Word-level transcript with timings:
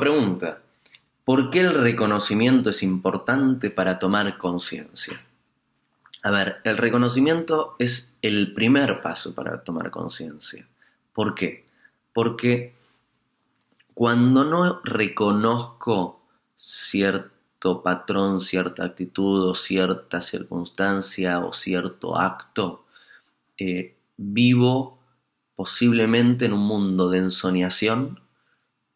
pregunta. 0.00 0.62
¿Por 1.24 1.50
qué 1.50 1.60
el 1.60 1.74
reconocimiento 1.74 2.70
es 2.70 2.82
importante 2.82 3.70
para 3.70 3.98
tomar 3.98 4.36
conciencia? 4.38 5.20
A 6.22 6.30
ver, 6.30 6.56
el 6.64 6.76
reconocimiento 6.76 7.76
es 7.78 8.12
el 8.20 8.52
primer 8.52 9.00
paso 9.00 9.34
para 9.34 9.62
tomar 9.62 9.90
conciencia. 9.90 10.66
¿Por 11.12 11.34
qué? 11.34 11.64
Porque 12.12 12.74
cuando 13.94 14.44
no 14.44 14.80
reconozco 14.82 16.20
cierto 16.56 17.82
patrón, 17.82 18.40
cierta 18.40 18.84
actitud 18.84 19.50
o 19.50 19.54
cierta 19.54 20.20
circunstancia 20.20 21.38
o 21.40 21.52
cierto 21.52 22.18
acto, 22.18 22.84
eh, 23.56 23.94
vivo 24.16 24.98
posiblemente 25.54 26.46
en 26.46 26.54
un 26.54 26.66
mundo 26.66 27.10
de 27.10 27.18
ensoñación 27.18 28.20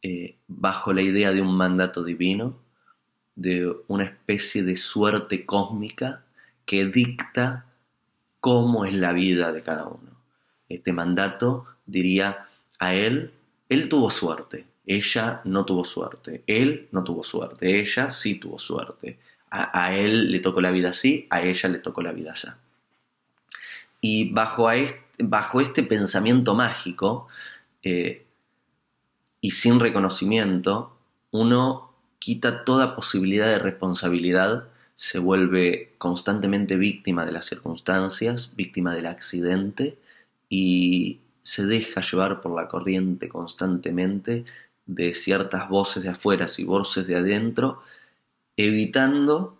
eh, 0.03 0.37
bajo 0.57 0.93
la 0.93 1.03
idea 1.03 1.33
de 1.33 1.41
un 1.41 1.57
mandato 1.57 2.05
divino, 2.05 2.57
de 3.37 3.73
una 3.89 4.05
especie 4.05 4.63
de 4.63 4.77
suerte 4.77 5.45
cósmica 5.45 6.23
que 6.65 6.85
dicta 6.87 7.67
cómo 8.41 8.85
es 8.85 8.95
la 8.95 9.13
vida 9.13 9.53
de 9.53 9.63
cada 9.63 9.87
uno. 9.87 10.11
Este 10.69 10.93
mandato 10.93 11.67
diría 11.87 12.47
a 12.79 12.95
él, 12.95 13.33
él 13.69 13.89
tuvo 13.89 14.11
suerte, 14.11 14.67
ella 14.87 15.41
no 15.45 15.65
tuvo 15.65 15.85
suerte, 15.85 16.43
él 16.47 16.89
no 16.93 17.05
tuvo 17.05 17.25
suerte, 17.25 17.81
ella 17.81 18.11
sí 18.11 18.37
tuvo 18.37 18.59
suerte. 18.59 19.19
A, 19.51 19.95
él 19.95 20.33
le 20.33 20.41
tocó 20.41 20.61
la 20.61 20.73
vida 20.73 20.91
así, 20.91 21.29
a 21.31 21.41
ella 21.41 21.69
le 21.69 21.79
tocó 21.79 22.03
la 22.03 22.11
vida 22.11 22.33
así. 22.33 22.49
Y 24.01 24.33
bajo, 24.33 24.69
este, 24.69 25.01
bajo 25.21 25.61
este 25.61 25.85
pensamiento 25.85 26.57
mágico, 26.57 27.29
eh, 27.85 28.25
y 29.45 29.51
sin 29.51 29.79
reconocimiento, 29.79 30.97
uno 31.31 31.91
quita 32.19 32.65
toda 32.65 32.97
posibilidad 32.97 33.47
de 33.47 33.59
responsabilidad, 33.59 34.69
se 34.97 35.19
vuelve 35.19 35.93
constantemente 35.99 36.77
víctima 36.77 37.27
de 37.27 37.33
las 37.33 37.45
circunstancias, 37.45 38.53
víctima 38.57 38.95
del 38.95 39.05
accidente 39.05 39.99
y 40.49 41.21
se 41.43 41.67
deja 41.67 42.01
llevar 42.01 42.41
por 42.41 42.57
la 42.59 42.69
corriente 42.69 43.29
constantemente 43.29 44.47
de 44.87 45.15
ciertas 45.15 45.69
voces 45.69 46.03
de 46.05 46.09
afuera 46.09 46.47
y 46.57 46.65
voces 46.65 47.07
de 47.07 47.17
adentro, 47.17 47.83
evitando 48.57 49.59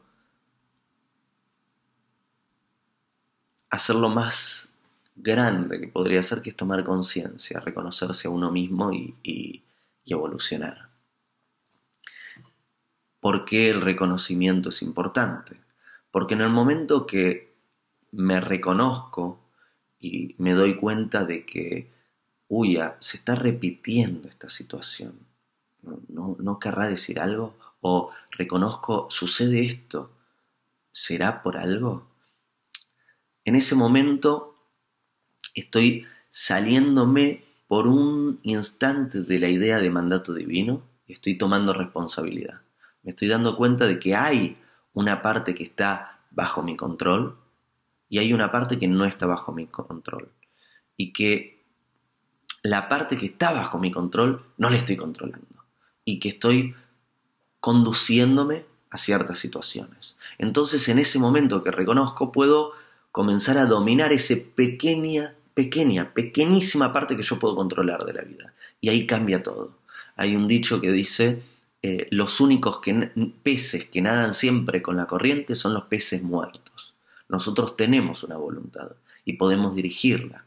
hacerlo 3.69 4.09
más 4.09 4.73
grande 5.15 5.79
que 5.79 5.89
podría 5.89 6.23
ser, 6.23 6.41
que 6.41 6.49
es 6.49 6.57
tomar 6.57 6.83
conciencia, 6.85 7.61
reconocerse 7.61 8.29
a 8.29 8.31
uno 8.31 8.51
mismo 8.51 8.91
y, 8.91 9.15
y 9.23 9.64
evolucionar. 10.13 10.91
¿Por 13.21 13.45
qué 13.45 13.71
el 13.71 13.81
reconocimiento 13.81 14.69
es 14.69 14.83
importante? 14.83 15.57
Porque 16.11 16.35
en 16.35 16.43
el 16.43 16.51
momento 16.51 17.07
que 17.07 17.55
me 18.13 18.41
reconozco 18.41 19.41
y 19.99 20.35
me 20.39 20.53
doy 20.53 20.77
cuenta 20.77 21.25
de 21.25 21.47
que, 21.47 21.91
uy, 22.49 22.79
se 23.01 23.17
está 23.17 23.35
repitiendo 23.35 24.29
esta 24.29 24.51
situación, 24.51 25.19
¿no, 26.09 26.37
no 26.39 26.59
querrá 26.59 26.87
decir 26.87 27.19
algo? 27.19 27.55
O 27.81 28.11
reconozco, 28.31 29.07
sucede 29.11 29.65
esto, 29.65 30.11
¿será 30.93 31.43
por 31.43 31.57
algo? 31.57 32.07
En 33.45 33.57
ese 33.57 33.75
momento 33.75 34.57
estoy 35.55 36.07
saliéndome 36.31 37.44
por 37.67 37.87
un 37.87 38.41
instante 38.43 39.23
de 39.23 39.39
la 39.39 39.49
idea 39.49 39.79
de 39.79 39.91
mandato 39.91 40.35
divino, 40.35 40.83
estoy 41.07 41.37
tomando 41.39 41.73
responsabilidad. 41.73 42.61
Me 43.03 43.11
estoy 43.11 43.29
dando 43.29 43.57
cuenta 43.57 43.87
de 43.87 43.99
que 43.99 44.15
hay 44.15 44.57
una 44.93 45.23
parte 45.23 45.55
que 45.55 45.65
está 45.65 46.21
bajo 46.31 46.63
mi 46.63 46.77
control 46.77 47.37
y 48.09 48.19
hay 48.19 48.33
una 48.33 48.51
parte 48.51 48.79
que 48.79 48.89
no 48.89 49.05
está 49.05 49.27
bajo 49.27 49.53
mi 49.53 49.67
control. 49.67 50.31
Y 50.97 51.13
que 51.13 51.65
la 52.63 52.89
parte 52.89 53.17
que 53.17 53.27
está 53.27 53.53
bajo 53.53 53.79
mi 53.79 53.91
control 53.91 54.45
no 54.57 54.71
la 54.71 54.77
estoy 54.77 54.97
controlando. 54.97 55.65
Y 56.05 56.21
que 56.21 56.29
estoy 56.29 56.75
conduciéndome 57.61 58.65
a 58.91 58.99
ciertas 58.99 59.39
situaciones. 59.39 60.17
Entonces 60.39 60.89
en 60.89 60.99
ese 60.99 61.19
momento 61.19 61.65
que 61.65 61.71
reconozco 61.71 62.31
puedo 62.31 62.73
comenzar 63.11 63.59
a 63.59 63.67
dominar 63.67 64.13
esa 64.13 64.35
pequeña 64.55 65.35
pequeña, 65.55 66.13
pequeñísima 66.13 66.93
parte 66.93 67.17
que 67.17 67.23
yo 67.23 67.39
puedo 67.39 67.55
controlar 67.55 68.05
de 68.05 68.13
la 68.13 68.23
vida. 68.23 68.53
Y 68.81 68.89
ahí 68.89 69.07
cambia 69.07 69.43
todo. 69.43 69.79
Hay 70.17 70.37
un 70.37 70.47
dicho 70.47 70.81
que 70.81 70.93
dice, 70.93 71.43
eh, 71.83 72.09
los 72.11 72.41
únicos 72.41 72.81
peces 73.43 73.87
que 73.89 74.01
nadan 74.01 74.35
siempre 74.35 74.83
con 74.83 74.97
la 74.97 75.07
corriente 75.07 75.55
son 75.55 75.75
los 75.75 75.85
peces 75.85 76.23
muertos. 76.23 76.95
Nosotros 77.29 77.77
tenemos 77.77 78.23
una 78.23 78.37
voluntad 78.37 78.93
y 79.25 79.35
podemos 79.35 79.75
dirigirla. 79.75 80.45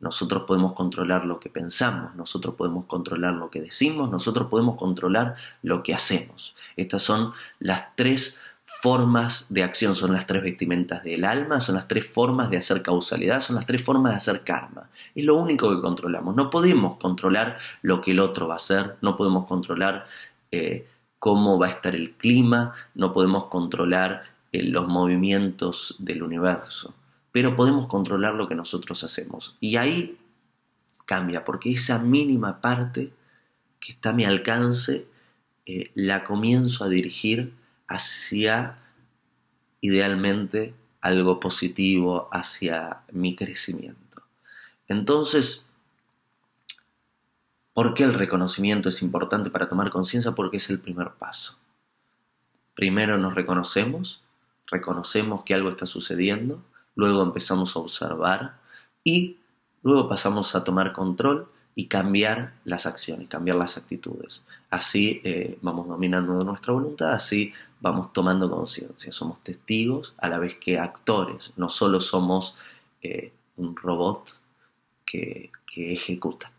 Nosotros 0.00 0.44
podemos 0.46 0.74
controlar 0.74 1.24
lo 1.24 1.40
que 1.40 1.48
pensamos, 1.48 2.14
nosotros 2.14 2.54
podemos 2.54 2.84
controlar 2.84 3.34
lo 3.34 3.50
que 3.50 3.60
decimos, 3.60 4.10
nosotros 4.10 4.48
podemos 4.48 4.76
controlar 4.76 5.34
lo 5.62 5.82
que 5.82 5.92
hacemos. 5.92 6.54
Estas 6.76 7.02
son 7.02 7.32
las 7.58 7.96
tres 7.96 8.38
formas 8.80 9.46
de 9.48 9.64
acción, 9.64 9.96
son 9.96 10.12
las 10.12 10.26
tres 10.26 10.42
vestimentas 10.42 11.02
del 11.02 11.24
alma, 11.24 11.60
son 11.60 11.74
las 11.74 11.88
tres 11.88 12.06
formas 12.06 12.48
de 12.48 12.58
hacer 12.58 12.80
causalidad, 12.80 13.40
son 13.40 13.56
las 13.56 13.66
tres 13.66 13.82
formas 13.82 14.12
de 14.12 14.16
hacer 14.16 14.44
karma. 14.44 14.88
Es 15.14 15.24
lo 15.24 15.34
único 15.34 15.74
que 15.74 15.80
controlamos. 15.80 16.36
No 16.36 16.48
podemos 16.48 16.96
controlar 16.98 17.58
lo 17.82 18.00
que 18.00 18.12
el 18.12 18.20
otro 18.20 18.46
va 18.46 18.54
a 18.54 18.58
hacer, 18.58 18.94
no 19.00 19.16
podemos 19.16 19.46
controlar 19.46 20.06
eh, 20.52 20.86
cómo 21.18 21.58
va 21.58 21.66
a 21.66 21.70
estar 21.70 21.96
el 21.96 22.12
clima, 22.12 22.72
no 22.94 23.12
podemos 23.12 23.46
controlar 23.46 24.22
eh, 24.52 24.62
los 24.62 24.86
movimientos 24.86 25.96
del 25.98 26.22
universo, 26.22 26.94
pero 27.32 27.56
podemos 27.56 27.88
controlar 27.88 28.34
lo 28.34 28.46
que 28.46 28.54
nosotros 28.54 29.02
hacemos. 29.02 29.56
Y 29.58 29.76
ahí 29.76 30.18
cambia, 31.04 31.44
porque 31.44 31.72
esa 31.72 31.98
mínima 31.98 32.60
parte 32.60 33.10
que 33.80 33.92
está 33.92 34.10
a 34.10 34.12
mi 34.12 34.24
alcance, 34.24 35.06
eh, 35.66 35.90
la 35.94 36.22
comienzo 36.22 36.84
a 36.84 36.88
dirigir 36.88 37.52
hacia 37.88 38.76
idealmente 39.80 40.74
algo 41.00 41.40
positivo, 41.40 42.28
hacia 42.32 42.98
mi 43.12 43.34
crecimiento. 43.34 44.22
Entonces, 44.88 45.66
¿por 47.72 47.94
qué 47.94 48.04
el 48.04 48.14
reconocimiento 48.14 48.88
es 48.88 49.02
importante 49.02 49.50
para 49.50 49.68
tomar 49.68 49.90
conciencia? 49.90 50.32
Porque 50.32 50.58
es 50.58 50.70
el 50.70 50.80
primer 50.80 51.10
paso. 51.12 51.56
Primero 52.74 53.18
nos 53.18 53.34
reconocemos, 53.34 54.22
reconocemos 54.66 55.44
que 55.44 55.54
algo 55.54 55.70
está 55.70 55.86
sucediendo, 55.86 56.62
luego 56.94 57.22
empezamos 57.22 57.74
a 57.74 57.80
observar 57.80 58.58
y 59.04 59.38
luego 59.82 60.08
pasamos 60.08 60.54
a 60.54 60.64
tomar 60.64 60.92
control 60.92 61.48
y 61.78 61.86
cambiar 61.86 62.54
las 62.64 62.86
acciones, 62.86 63.28
cambiar 63.28 63.56
las 63.56 63.76
actitudes. 63.76 64.42
Así 64.68 65.20
eh, 65.22 65.58
vamos 65.62 65.86
dominando 65.86 66.32
nuestra 66.42 66.72
voluntad, 66.72 67.12
así 67.12 67.52
vamos 67.80 68.12
tomando 68.12 68.50
conciencia. 68.50 69.12
Somos 69.12 69.44
testigos 69.44 70.12
a 70.18 70.28
la 70.28 70.38
vez 70.38 70.56
que 70.56 70.76
actores, 70.76 71.52
no 71.54 71.68
solo 71.68 72.00
somos 72.00 72.56
eh, 73.00 73.32
un 73.58 73.76
robot 73.76 74.40
que, 75.06 75.52
que 75.72 75.92
ejecuta. 75.92 76.50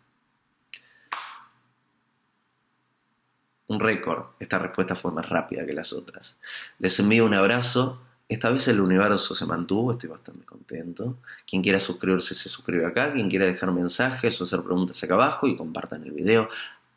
Un 3.68 3.82
récord, 3.82 4.28
esta 4.40 4.58
respuesta 4.58 4.96
fue 4.96 5.12
más 5.12 5.28
rápida 5.28 5.66
que 5.66 5.74
las 5.74 5.92
otras. 5.92 6.38
Les 6.80 6.98
envío 6.98 7.26
un 7.26 7.34
abrazo 7.34 8.00
esta 8.30 8.50
vez 8.52 8.68
el 8.68 8.80
universo 8.80 9.34
se 9.34 9.46
mantuvo, 9.48 9.92
estoy 9.92 10.12
bastante 10.12 10.46
contento. 10.46 11.16
Quien 11.50 11.64
quiera 11.64 11.80
suscribirse 11.80 12.36
se 12.36 12.48
suscribe 12.48 12.86
acá, 12.86 13.12
quien 13.12 13.28
quiera 13.28 13.48
dejar 13.48 13.72
mensajes 13.72 14.40
o 14.40 14.44
hacer 14.44 14.62
preguntas 14.62 15.04
acá 15.04 15.16
abajo 15.16 15.48
y 15.48 15.58
compartan 15.58 16.04
el 16.04 16.12
video. 16.12 16.48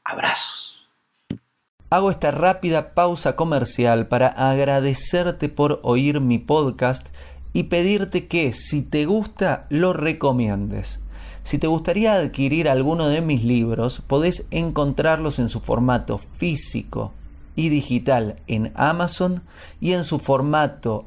Abrazos. 0.05 0.77
Hago 1.89 2.11
esta 2.11 2.33
rápida 2.33 2.93
pausa 2.93 3.35
comercial 3.35 4.09
para 4.09 4.29
agradecerte 4.29 5.49
por 5.49 5.81
oír 5.83 6.21
mi 6.21 6.39
podcast 6.39 7.09
y 7.55 7.65
pedirte 7.65 8.29
que 8.29 8.53
si 8.53 8.83
te 8.83 9.07
gusta 9.07 9.67
lo 9.71 9.95
recomiendes. 9.95 11.01
Si 11.45 11.57
te 11.57 11.67
gustaría 11.67 12.13
adquirir 12.13 12.69
alguno 12.69 13.09
de 13.09 13.23
mis 13.23 13.43
libros, 13.43 14.03
podés 14.07 14.47
encontrarlos 14.51 15.39
en 15.39 15.49
su 15.49 15.61
formato 15.61 16.19
físico 16.19 17.13
y 17.57 17.71
digital 17.71 18.37
en 18.47 18.73
Amazon 18.75 19.43
y 19.81 19.93
en 19.93 20.05
su 20.05 20.19
formato 20.19 21.07